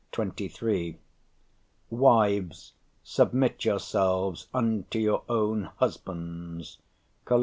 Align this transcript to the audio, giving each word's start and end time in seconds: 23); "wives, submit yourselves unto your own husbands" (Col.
23); 0.13 0.97
"wives, 1.91 2.73
submit 3.03 3.63
yourselves 3.65 4.47
unto 4.51 4.97
your 4.97 5.21
own 5.29 5.65
husbands" 5.75 6.79
(Col. 7.23 7.39